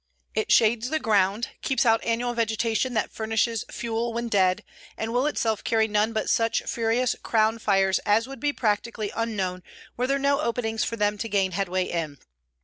[0.33, 4.63] It shades the ground, keeps out annual vegetation that furnishes fuel when dead,
[4.97, 9.61] and will itself carry none but such furious crown fires as would be practically unknown
[9.97, 12.17] were there no openings for them to gain headway in.